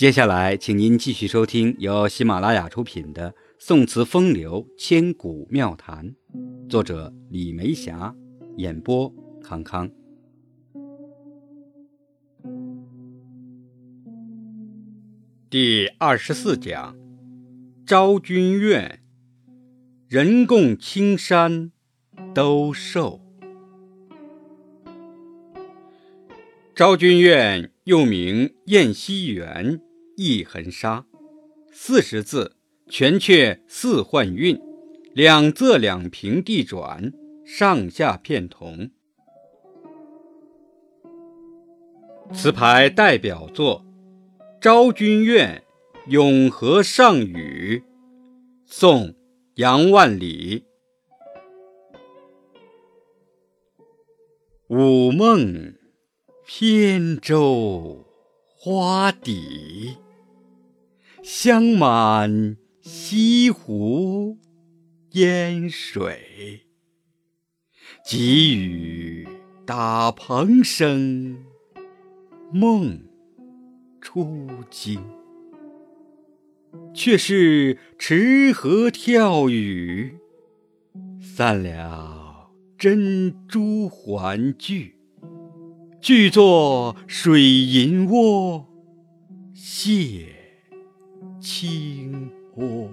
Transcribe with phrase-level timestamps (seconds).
[0.00, 6.14] 接下来，请您继续收听由喜马拉雅出品的《宋词风流千古妙谈》，
[6.70, 8.14] 作者李梅霞，
[8.56, 9.12] 演播
[9.42, 9.90] 康康。
[15.50, 16.96] 第二十四讲：
[17.84, 19.00] 昭君怨，
[20.08, 21.72] 人共青山
[22.34, 23.20] 都瘦。
[26.74, 29.78] 昭君怨又名燕西园、
[30.22, 31.06] 一痕沙，
[31.72, 32.54] 四十字，
[32.90, 34.60] 全阙四换韵，
[35.14, 37.10] 两仄两平地转，
[37.42, 38.90] 上下片同。
[42.34, 43.82] 词牌代表作
[44.60, 45.64] 《昭君怨》，
[46.10, 47.82] 永和上语，
[48.66, 49.06] 宋·
[49.54, 50.66] 杨万里。
[54.68, 55.80] 午梦。
[56.62, 58.04] 扁舟
[58.58, 59.96] 花底，
[61.22, 64.38] 香满西湖
[65.12, 66.62] 烟水。
[68.04, 69.28] 急雨
[69.66, 71.44] 打蓬声，
[72.52, 73.02] 梦
[74.00, 75.00] 初惊。
[76.94, 80.16] 却是池河跳雨，
[81.20, 84.96] 散了珍珠环聚。
[86.00, 88.66] 俱作水银窝，
[89.54, 90.26] 泻
[91.40, 92.64] 清波。《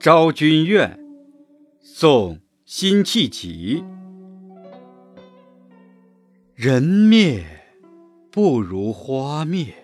[0.00, 0.98] 昭君怨》，
[1.80, 3.84] 宋·辛弃疾。
[6.54, 7.44] 人灭
[8.30, 9.74] 不如花灭，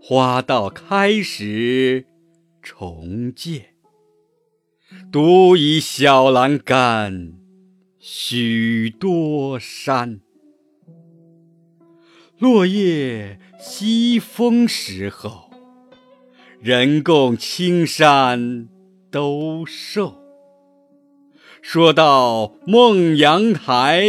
[0.00, 2.06] 花到开时
[2.62, 3.74] 重见。
[5.10, 7.32] 独倚小栏杆。
[7.98, 10.20] 许多山，
[12.44, 15.48] 落叶西风时候，
[16.60, 18.68] 人共青山
[19.10, 20.22] 都瘦。
[21.62, 24.04] 说到孟阳台，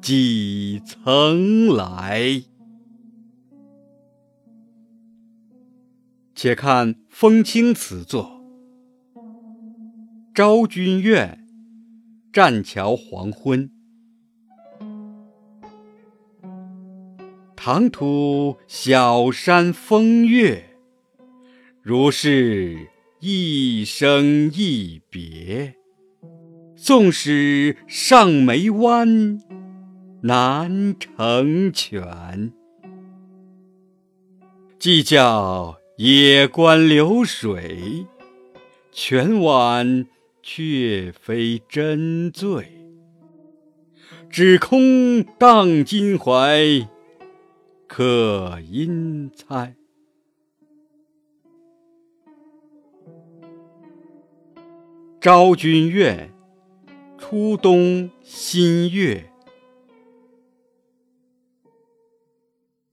[0.00, 2.44] 几曾来？
[6.36, 8.44] 且看风清词作
[10.32, 11.40] 《昭君怨》。
[12.32, 13.68] 栈桥黄昏，
[17.64, 20.64] 唐突小山风月，
[21.80, 22.88] 如是
[23.20, 25.76] 一生一别。
[26.74, 29.40] 纵使上眉弯，
[30.22, 32.52] 难成全。
[34.80, 38.08] 计较野关流水，
[38.90, 40.08] 泉碗。
[40.42, 42.66] 却非真醉，
[44.28, 46.88] 只空荡襟怀，
[47.94, 49.76] 可因猜。
[55.20, 56.32] 《昭君怨》
[57.20, 59.30] 初冬新月，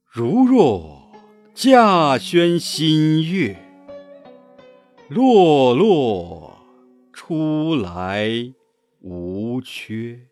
[0.03, 1.09] 如若
[1.55, 3.57] 稼轩新月，
[5.07, 6.59] 落落。
[7.13, 8.53] 出来
[9.01, 10.27] 无缺，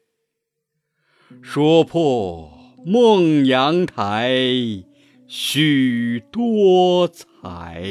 [1.42, 2.57] 说破
[2.90, 4.32] 孟阳台
[5.28, 7.84] 许多才。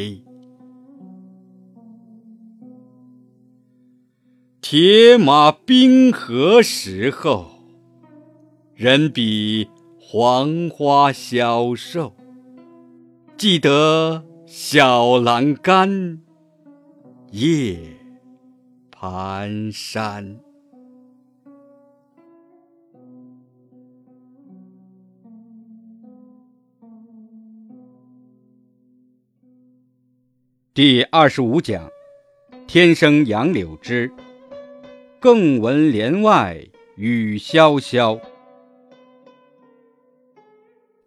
[4.63, 7.47] 铁马冰河时候，
[8.75, 9.69] 人比
[10.01, 12.17] 黄花消瘦。
[13.37, 16.23] 记得小栏杆，
[17.33, 17.79] 夜。
[18.97, 20.46] 寒山。
[30.77, 31.91] 第二十五讲：
[32.67, 34.13] 天生杨柳枝，
[35.19, 36.63] 更闻帘外
[36.97, 38.21] 雨潇潇。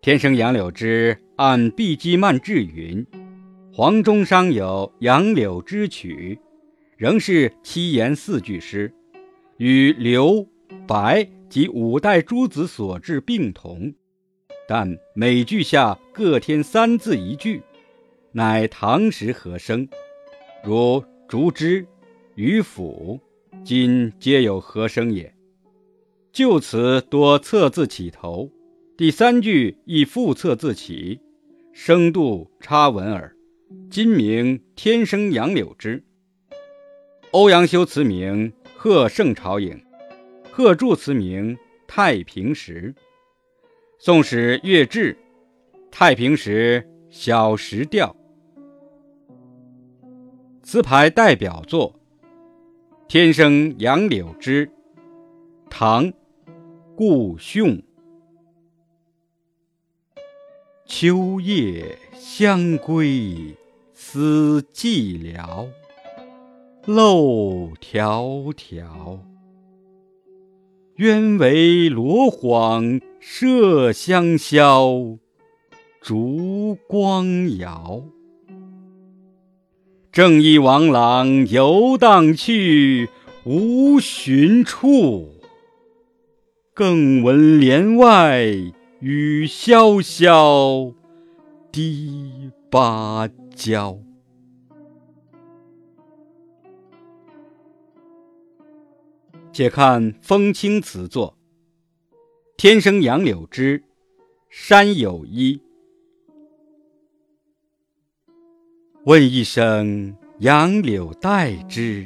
[0.01, 3.05] 天生杨柳枝，按毕基曼志云
[3.71, 6.39] ：“黄钟商有《杨柳枝曲》。”
[6.97, 8.91] 仍是七言四句诗，
[9.57, 10.47] 与刘、
[10.87, 13.93] 白及五代诸子所制并同，
[14.67, 17.61] 但每句下各添三字一句，
[18.31, 19.89] 乃唐时和声，
[20.63, 21.85] 如竹枝、
[22.35, 23.19] 渔府，
[23.63, 25.33] 今皆有和声也。
[26.31, 28.51] 就此多侧字起头，
[28.95, 31.19] 第三句亦复侧字起，
[31.73, 33.35] 声度差文耳。
[33.89, 36.03] 今名天生杨柳枝。
[37.31, 39.73] 欧阳修词名《贺圣朝影》，
[40.51, 41.55] 贺铸词名
[41.87, 42.93] 《太平时》。
[43.97, 45.17] 宋史乐志，
[45.89, 48.15] 太平时小石调。
[50.71, 51.95] 词牌代表作
[53.07, 54.67] 《天生杨柳枝》，
[55.67, 56.05] 唐·
[56.95, 57.81] 顾兄。
[60.85, 63.57] 秋夜相归
[63.95, 65.67] 思寂寥，
[66.85, 69.17] 漏迢迢。
[70.97, 75.17] 鸢尾罗幌麝香消，
[75.99, 78.03] 烛光摇。
[80.11, 83.09] 正忆王郎游荡去，
[83.43, 85.29] 无寻处。
[86.73, 88.43] 更闻帘外
[89.01, 90.95] 雨潇潇，
[91.71, 93.99] 堤芭蕉。
[99.53, 101.37] 且看风清词作：
[102.57, 103.83] 天生杨柳枝，
[104.49, 105.61] 山有依。
[109.05, 112.05] 问一声杨柳带之，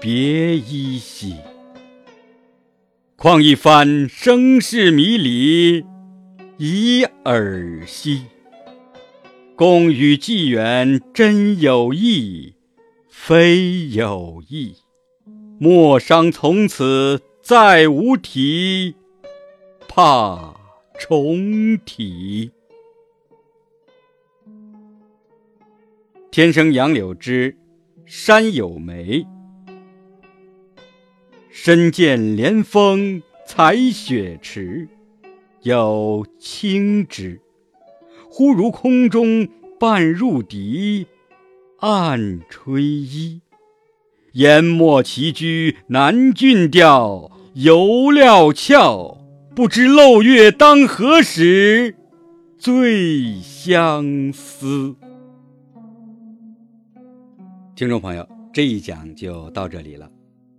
[0.00, 1.36] 别依稀。
[3.16, 5.84] 况一番声势迷离，
[6.56, 8.22] 已耳稀。
[9.54, 12.54] 共与寄远真有意，
[13.10, 14.76] 非有意。
[15.60, 18.94] 莫伤从此再无题，
[19.86, 20.54] 怕
[20.98, 22.50] 重提。
[26.32, 27.58] 天生杨柳枝，
[28.06, 29.26] 山有梅。
[31.50, 34.88] 身见连峰采雪池，
[35.60, 37.38] 有清之。
[38.30, 39.46] 忽如空中
[39.78, 41.06] 半入笛，
[41.80, 43.42] 暗吹衣。
[44.32, 49.18] 淹没其居南郡调，犹料峭。
[49.54, 51.94] 不知漏月当何时，
[52.56, 54.96] 最相思。
[57.82, 60.08] 听众朋友，这一讲就到这里了，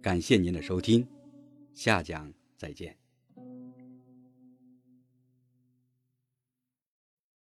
[0.02, 1.08] 感谢您的收听，
[1.74, 3.03] 下讲再见。